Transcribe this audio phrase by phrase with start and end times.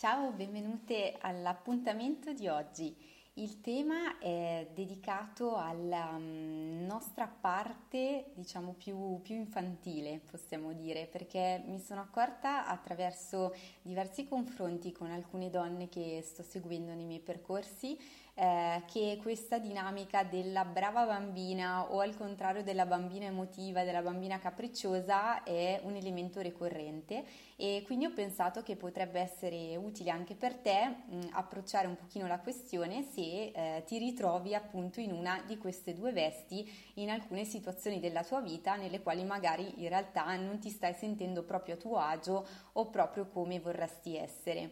[0.00, 2.96] Ciao, benvenute all'appuntamento di oggi.
[3.34, 11.62] Il tema è dedicato alla um, nostra parte, diciamo, più, più, infantile, possiamo dire, perché
[11.66, 17.94] mi sono accorta attraverso diversi confronti con alcune donne che sto seguendo nei miei percorsi
[18.40, 24.38] eh, che questa dinamica della brava bambina o al contrario della bambina emotiva, della bambina
[24.38, 27.22] capricciosa è un elemento ricorrente
[27.56, 32.26] e quindi ho pensato che potrebbe essere utile anche per te mh, approcciare un pochino
[32.26, 37.44] la questione se eh, ti ritrovi appunto in una di queste due vesti in alcune
[37.44, 41.78] situazioni della tua vita nelle quali magari in realtà non ti stai sentendo proprio a
[41.78, 44.70] tuo agio o proprio come vorresti essere.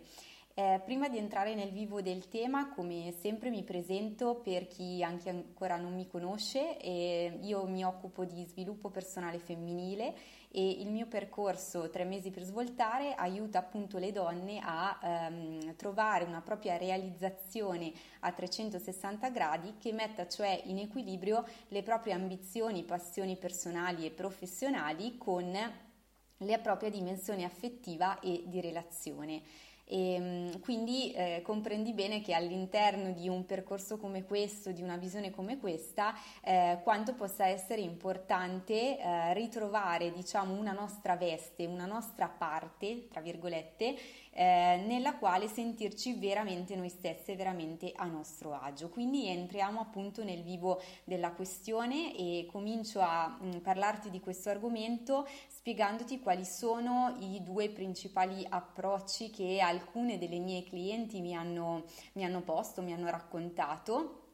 [0.58, 5.28] Eh, prima di entrare nel vivo del tema, come sempre mi presento per chi anche
[5.28, 10.16] ancora non mi conosce, eh, io mi occupo di sviluppo personale femminile
[10.50, 16.24] e il mio percorso Tre mesi per svoltare aiuta appunto le donne a ehm, trovare
[16.24, 23.36] una propria realizzazione a 360 gradi che metta cioè in equilibrio le proprie ambizioni, passioni
[23.36, 25.56] personali e professionali con
[26.38, 29.42] la propria dimensione affettiva e di relazione.
[29.88, 34.96] E, ehm, quindi eh, comprendi bene che all'interno di un percorso come questo, di una
[34.96, 41.86] visione come questa, eh, quanto possa essere importante eh, ritrovare diciamo una nostra veste, una
[41.86, 43.96] nostra parte, tra virgolette,
[44.38, 48.88] eh, nella quale sentirci veramente noi stesse, veramente a nostro agio.
[48.88, 54.48] Quindi entriamo appunto nel vivo della questione e comincio a mh, mm, parlarti di questo
[54.48, 61.86] argomento spiegandoti quali sono i due principali approcci che alcune delle mie clienti mi hanno,
[62.12, 64.27] mi hanno posto, mi hanno raccontato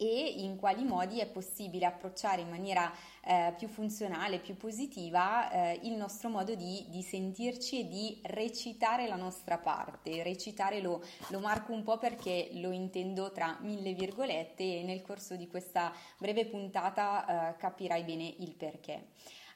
[0.00, 2.90] e in quali modi è possibile approcciare in maniera
[3.22, 9.06] eh, più funzionale, più positiva eh, il nostro modo di, di, sentirci e di recitare
[9.06, 10.22] la nostra parte.
[10.22, 15.36] Recitare lo, lo, marco un po' perché lo intendo tra mille virgolette e nel corso
[15.36, 19.08] di questa breve puntata eh, capirai bene il perché.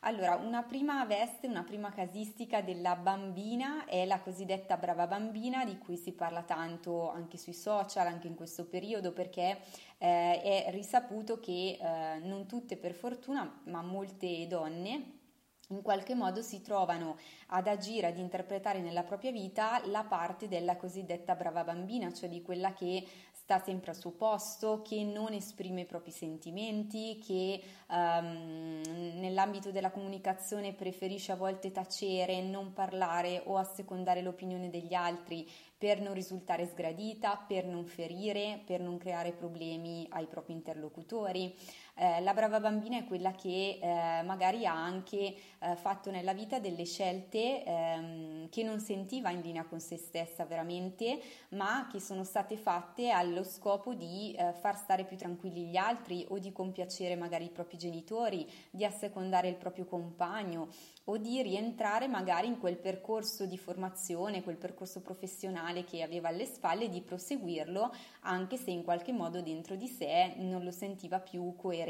[0.06, 5.78] Allora, una prima veste, una prima casistica della bambina è la cosiddetta brava bambina di
[5.78, 9.60] cui si parla tanto anche sui social, anche in questo periodo, perché
[9.96, 15.22] eh, è risaputo che eh, non tutte per fortuna, ma molte donne
[15.68, 17.16] in qualche modo si trovano
[17.48, 22.42] ad agire, ad interpretare nella propria vita la parte della cosiddetta brava bambina, cioè di
[22.42, 28.80] quella che sta sempre al suo posto, che non esprime i propri sentimenti, che um,
[29.16, 35.46] nell'ambito della comunicazione preferisce a volte tacere, non parlare o assecondare l'opinione degli altri
[35.76, 41.54] per non risultare sgradita, per non ferire, per non creare problemi ai propri interlocutori.
[41.96, 46.58] Eh, la brava bambina è quella che eh, magari ha anche eh, fatto nella vita
[46.58, 52.24] delle scelte ehm, che non sentiva in linea con se stessa veramente, ma che sono
[52.24, 57.14] state fatte allo scopo di eh, far stare più tranquilli gli altri o di compiacere
[57.14, 60.70] magari i propri genitori, di assecondare il proprio compagno
[61.04, 66.46] o di rientrare magari in quel percorso di formazione, quel percorso professionale che aveva alle
[66.46, 71.54] spalle, di proseguirlo anche se in qualche modo dentro di sé non lo sentiva più
[71.56, 71.83] coerente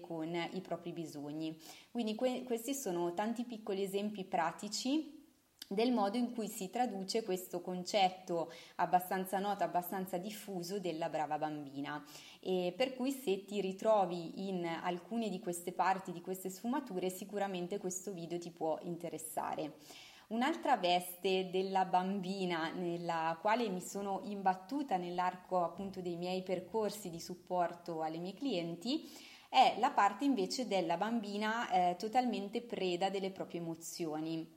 [0.00, 1.56] con i propri bisogni.
[1.90, 5.16] Quindi que- questi sono tanti piccoli esempi pratici
[5.70, 12.02] del modo in cui si traduce questo concetto abbastanza noto, abbastanza diffuso della brava bambina.
[12.40, 17.78] E per cui se ti ritrovi in alcune di queste parti, di queste sfumature, sicuramente
[17.78, 19.74] questo video ti può interessare.
[20.28, 27.20] Un'altra veste della bambina nella quale mi sono imbattuta nell'arco appunto dei miei percorsi di
[27.20, 29.08] supporto alle mie clienti
[29.48, 34.56] è la parte invece della bambina eh, totalmente preda delle proprie emozioni.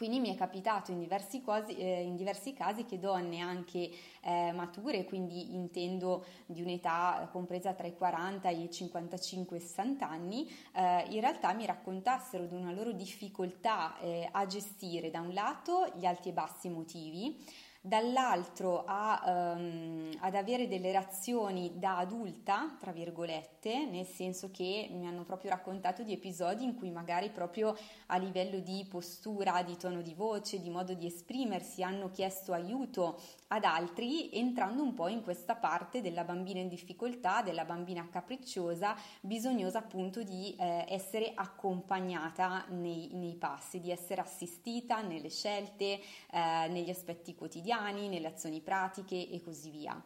[0.00, 3.90] Quindi mi è capitato in diversi, cosi, eh, in diversi casi che donne anche
[4.22, 11.04] eh, mature, quindi intendo di un'età compresa tra i 40 e i 55-60 anni, eh,
[11.10, 16.06] in realtà mi raccontassero di una loro difficoltà eh, a gestire da un lato gli
[16.06, 17.44] alti e bassi emotivi,
[17.82, 25.06] dall'altro a, um, ad avere delle reazioni da adulta, tra virgolette, nel senso che mi
[25.06, 27.74] hanno proprio raccontato di episodi in cui magari proprio
[28.06, 33.18] a livello di postura, di tono di voce, di modo di esprimersi hanno chiesto aiuto
[33.48, 38.94] ad altri, entrando un po' in questa parte della bambina in difficoltà, della bambina capricciosa,
[39.22, 45.98] bisognosa appunto di eh, essere accompagnata nei, nei, passi, di essere assistita nelle scelte,
[46.30, 50.02] eh, negli aspetti quotidiani, nelle azioni pratiche e così via.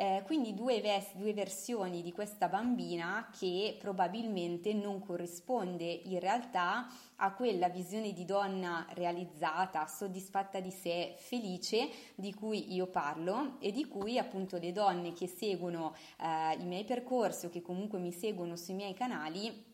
[0.00, 6.86] Eh, quindi due, ves- due versioni di questa bambina che probabilmente non corrisponde in realtà
[7.16, 13.72] a quella visione di donna realizzata, soddisfatta di sé, felice di cui io parlo e
[13.72, 18.12] di cui appunto le donne che seguono eh, i miei percorsi o che comunque mi
[18.12, 19.67] seguono sui miei canali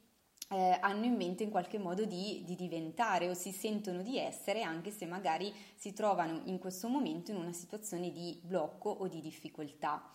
[0.54, 4.62] eh, hanno in mente in qualche modo di, di, diventare o si sentono di essere
[4.62, 9.20] anche se magari si trovano in questo momento in una situazione di blocco o di
[9.20, 10.08] difficoltà.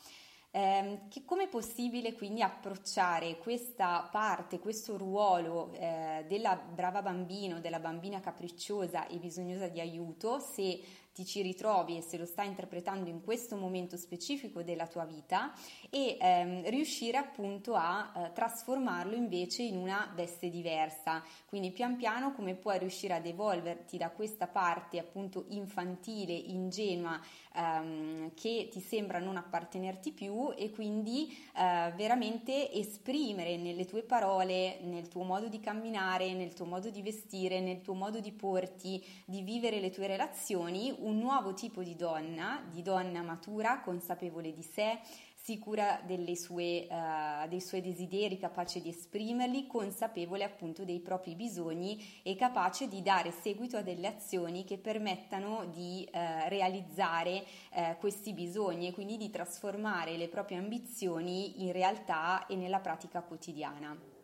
[0.52, 7.80] Eh, Come è possibile quindi approcciare questa parte, questo ruolo eh, della brava bambina della
[7.80, 10.80] bambina capricciosa e bisognosa di aiuto se
[11.20, 15.52] ti ci ritrovi e se lo stai interpretando in questo momento specifico della tua vita
[15.90, 21.22] e ehm, riuscire appunto a eh, trasformarlo invece in una veste diversa.
[21.46, 27.20] Quindi pian piano come puoi riuscire ad evolverti da questa parte appunto infantile, ingenua
[27.54, 34.80] ehm, che ti sembra non appartenerti più e quindi eh, veramente esprimere nelle tue parole,
[34.84, 39.04] nel tuo modo di camminare, nel tuo modo di vestire, nel tuo modo di porti,
[39.26, 44.62] di vivere le tue relazioni un nuovo tipo di donna, di donna matura, consapevole di
[44.62, 45.00] sé,
[45.36, 46.02] sicura
[46.36, 52.88] sue, uh, dei suoi desideri, capace di esprimerli, consapevole appunto dei propri bisogni e capace
[52.88, 56.18] di dare seguito a delle azioni che permettano di uh,
[56.48, 62.80] realizzare uh, questi bisogni e quindi di trasformare le proprie ambizioni in realtà e nella
[62.80, 64.19] pratica quotidiana.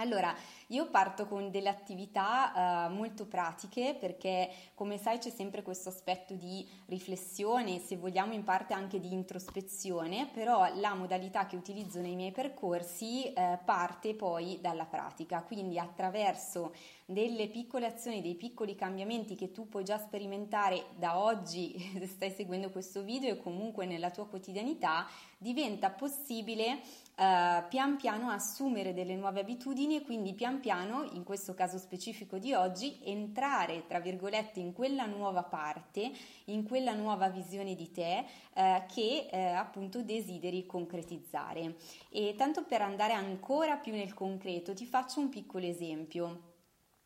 [0.00, 0.34] Allora,
[0.68, 6.32] io parto con delle attività uh, molto pratiche perché, come sai, c'è sempre questo aspetto
[6.32, 12.14] di riflessione, se vogliamo in parte anche di introspezione, però la modalità che utilizzo nei
[12.14, 16.72] miei percorsi uh, parte poi dalla pratica, quindi attraverso
[17.10, 22.30] delle piccole azioni, dei piccoli cambiamenti che tu puoi già sperimentare da oggi, se stai
[22.30, 29.16] seguendo questo video e comunque nella tua quotidianità, diventa possibile uh, pian piano assumere delle
[29.16, 34.60] nuove abitudini e quindi pian piano, in questo caso specifico di oggi, entrare, tra virgolette,
[34.60, 36.12] in quella nuova parte,
[36.44, 38.24] in quella nuova visione di te
[38.54, 41.74] uh, che uh, appunto desideri concretizzare.
[42.08, 46.49] E tanto per andare ancora più nel concreto, ti faccio un piccolo esempio.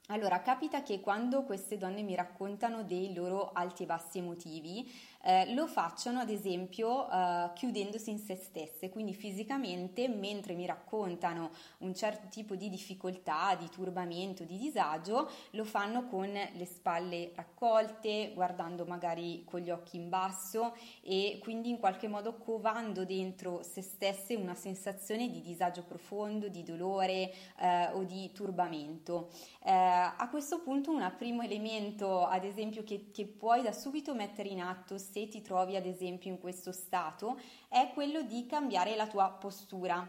[0.08, 4.86] Allora, capita che quando queste donne mi raccontano dei loro alti e bassi emotivi,
[5.24, 11.50] eh, lo facciano ad esempio eh, chiudendosi in se stesse, quindi fisicamente mentre mi raccontano
[11.78, 18.32] un certo tipo di difficoltà, di turbamento, di disagio, lo fanno con le spalle raccolte,
[18.34, 23.80] guardando magari con gli occhi in basso e quindi in qualche modo covando dentro se
[23.80, 29.30] stesse una sensazione di disagio profondo, di dolore eh, o di turbamento.
[29.64, 34.48] Eh, a questo punto un primo elemento, ad esempio, che, che puoi da subito mettere
[34.50, 37.38] in atto se ti trovi ad esempio in questo stato
[37.68, 40.04] è quello di cambiare la tua postura.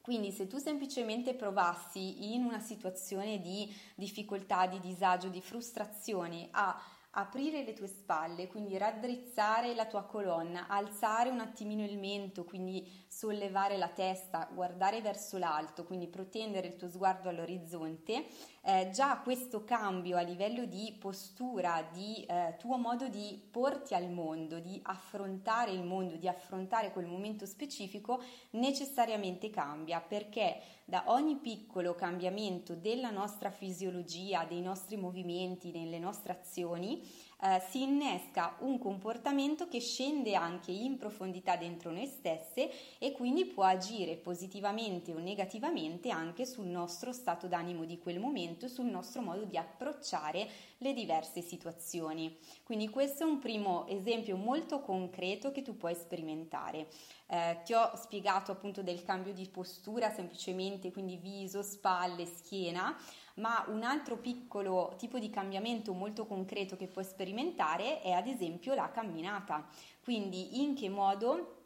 [0.00, 6.80] Quindi se tu semplicemente provassi in una situazione di difficoltà, di disagio, di frustrazione a
[7.10, 12.90] aprire le tue spalle, quindi raddrizzare la tua colonna, alzare un attimino il mento, quindi
[13.06, 18.24] sollevare la testa, guardare verso l'alto, quindi protendere il tuo sguardo all'orizzonte,
[18.64, 24.08] eh, già questo cambio a livello di postura, di eh, tuo modo di porti al
[24.08, 31.36] mondo, di affrontare il mondo, di affrontare quel momento specifico, necessariamente cambia perché da ogni
[31.36, 37.02] piccolo cambiamento della nostra fisiologia, dei nostri movimenti, nelle nostre azioni,
[37.42, 43.46] eh, si innesca un comportamento che scende anche in profondità dentro noi stesse e quindi
[43.46, 49.22] può agire positivamente o negativamente anche sul nostro stato d'animo di quel momento, sul nostro
[49.22, 52.36] modo di approcciare le diverse situazioni.
[52.62, 56.88] Quindi questo è un primo esempio molto concreto che tu puoi sperimentare.
[57.26, 62.96] Eh, ti ho spiegato appunto del cambio di postura semplicemente, quindi viso, spalle, schiena
[63.34, 68.74] ma un altro piccolo tipo di cambiamento molto concreto che puoi sperimentare è ad esempio
[68.74, 69.66] la camminata.
[70.02, 71.60] Quindi in che modo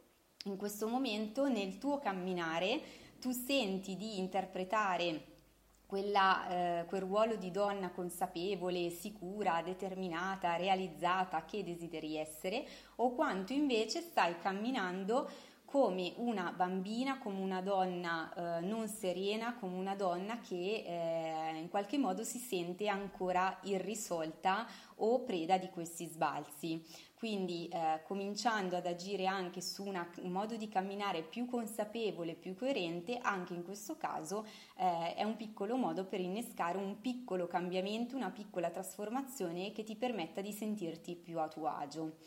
[0.44, 2.80] in questo momento nel tuo camminare
[3.18, 5.34] tu senti di interpretare
[5.86, 6.48] quella,
[6.80, 14.00] eh, quel ruolo di donna consapevole, sicura, determinata, realizzata che desideri essere o quanto invece
[14.00, 15.30] stai camminando
[15.66, 21.68] come una bambina, come una donna eh, non serena, come una donna che eh, in
[21.68, 26.82] qualche modo si sente ancora irrisolta o preda di questi sbalzi.
[27.16, 32.54] Quindi eh, cominciando ad agire anche su una, un modo di camminare più consapevole, più
[32.54, 34.46] coerente, anche in questo caso
[34.76, 39.96] eh, è un piccolo modo per innescare un piccolo cambiamento, una piccola trasformazione che ti
[39.96, 42.18] permetta di sentirti più a tuo agio.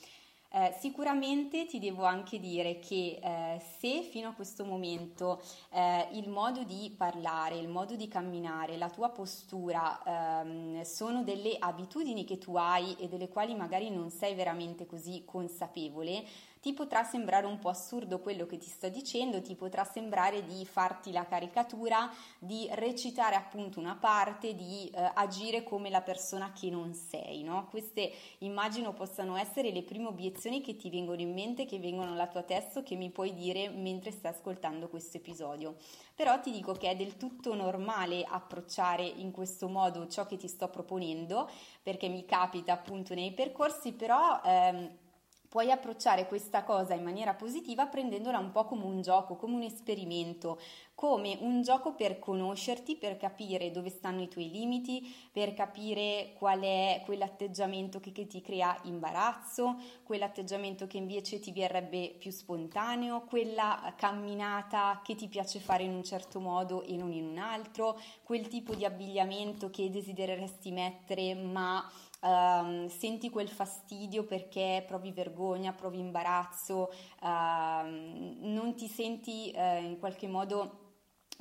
[0.52, 5.40] Eh, sicuramente ti devo anche dire che eh, se fino a questo momento
[5.70, 10.02] eh, il modo di parlare, il modo di camminare, la tua postura
[10.42, 15.22] ehm, sono delle abitudini che tu hai e delle quali magari non sei veramente così
[15.24, 16.26] consapevole,
[16.62, 20.66] ti potrà sembrare un po' assurdo quello che ti sto dicendo, ti potrà sembrare di
[20.66, 26.70] farti la caricatura, di recitare appunto una parte, di eh, agire come la persona che
[26.70, 27.68] non sei, no?
[27.70, 32.28] Queste immagino possano essere le prime obiezioni che ti vengono in mente, che vengono alla
[32.28, 35.78] tua testa, che mi puoi dire mentre stai ascoltando questo episodio.
[36.14, 40.50] Però ti dico che è del tutto normale approcciare in questo modo ciò che ti
[40.50, 41.50] sto proponendo,
[41.82, 45.08] perché mi capita appunto nei percorsi, però ehm,
[45.50, 49.64] Puoi approcciare questa cosa in maniera positiva prendendola un po' come un gioco, come un
[49.64, 50.60] esperimento,
[50.94, 56.60] come un gioco per conoscerti, per capire dove stanno i tuoi limiti, per capire qual
[56.60, 63.92] è quell'atteggiamento che, che ti crea imbarazzo, quell'atteggiamento che invece ti verrebbe più spontaneo, quella
[63.98, 68.48] camminata che ti piace fare in un certo modo e non in un altro, quel
[68.48, 71.84] tipo di abbigliamento che desidereresti mettere ma
[72.22, 79.98] Uh, senti quel fastidio perché provi vergogna, provi imbarazzo, uh, non ti senti uh, in
[80.00, 80.89] qualche modo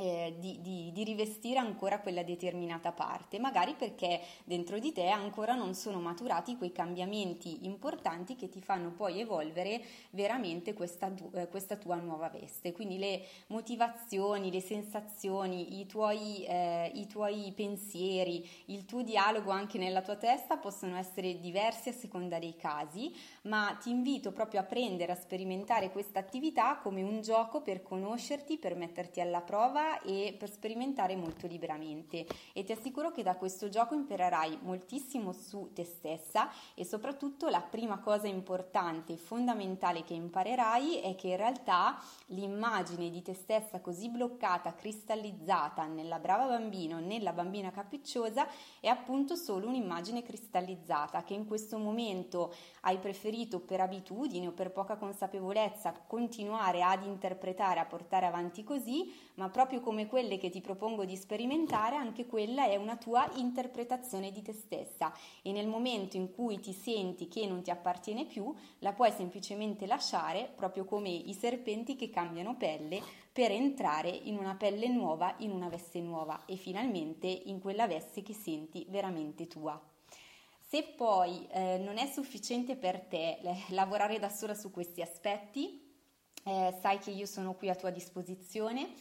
[0.01, 5.57] eh, di, di, di, rivestire ancora quella determinata parte, magari perché dentro di te ancora
[5.57, 11.75] non sono maturati quei cambiamenti importanti che ti fanno poi evolvere veramente questa, eh, questa
[11.75, 12.73] tua nuova veste.
[12.73, 19.79] Quindi le motivazioni, le sensazioni, i tuoi, eh, i tuoi pensieri, il tuo dialogo anche
[19.79, 23.13] nella tua testa possono essere diversi a seconda dei casi,
[23.43, 28.59] ma ti invito proprio a prendere, a sperimentare questa attività come un gioco per conoscerti,
[28.59, 32.27] per metterti alla prova e per sperimentare molto liberamente.
[32.53, 37.61] E ti assicuro che da questo gioco imparerai moltissimo su te stessa e soprattutto la
[37.61, 43.81] prima cosa importante e fondamentale che imparerai è che in realtà l'immagine di te stessa
[43.81, 48.47] così bloccata, cristallizzata nella brava bambino, nella bambina capricciosa
[48.81, 54.71] è appunto solo un'immagine cristallizzata che in questo momento hai preferito per abitudine o per
[54.71, 60.51] poca consapevolezza continuare ad interpretare, a portare avanti così, ma proprio proprio come quelle che
[60.51, 65.67] ti propongo di sperimentare, anche quella è una tua interpretazione di te stessa e nel
[65.67, 70.85] momento in cui ti senti che non ti appartiene più, la puoi semplicemente lasciare, proprio
[70.85, 73.01] come i serpenti che cambiano pelle
[73.33, 78.23] per entrare in una pelle nuova, in una veste nuova e finalmente in quella veste
[78.23, 79.81] che senti veramente tua.
[80.61, 85.87] Se poi eh, non è sufficiente per te eh, lavorare da sola su questi aspetti,
[86.45, 88.95] eh, sai che io sono qui a tua disposizione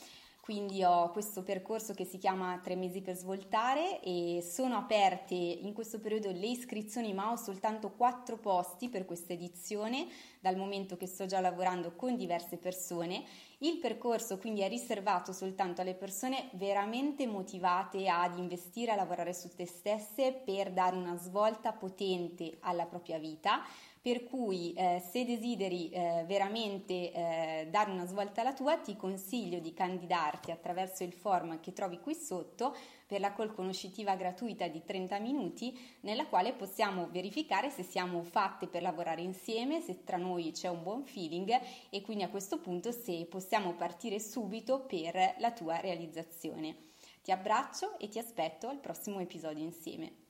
[0.47, 5.73] quindi ho questo percorso che si chiama Tre mesi per svoltare e sono aperte in
[5.73, 10.07] questo periodo le iscrizioni, ma ho soltanto quattro posti per questa edizione,
[10.39, 13.25] dal momento che sto già lavorando con diverse persone.
[13.57, 19.53] Il percorso quindi è riservato soltanto alle persone veramente motivate ad investire, a lavorare su
[19.53, 23.65] te stesse per dare una svolta potente alla propria vita
[24.01, 29.59] per cui eh, se desideri eh, veramente eh, dare una svolta alla tua ti consiglio
[29.59, 32.75] di candidarti attraverso il form che trovi qui sotto
[33.07, 38.67] per la call conoscitiva gratuita di 30 minuti nella quale possiamo verificare se siamo fatte
[38.67, 42.91] per lavorare insieme, se tra noi c'è un buon feeling e quindi a questo punto
[42.91, 46.85] se possiamo partire subito per la tua realizzazione.
[47.23, 50.26] Ti abbraccio e ti aspetto al prossimo episodio insieme.